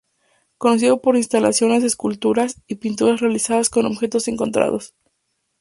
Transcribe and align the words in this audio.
Conocido 0.57 0.99
por 0.99 1.13
sus 1.13 1.25
instalaciones, 1.25 1.83
esculturas 1.83 2.59
y 2.65 2.73
pinturas 2.73 3.19
realizadas 3.19 3.69
con 3.69 3.85
objetos 3.85 4.27
encontrados. 4.27 4.95